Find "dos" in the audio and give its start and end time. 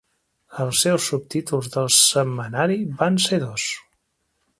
3.45-3.67